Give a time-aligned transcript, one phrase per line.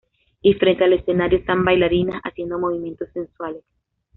[0.41, 3.61] Y frente al escenario, están bailarinas haciendo movimientos sensuales.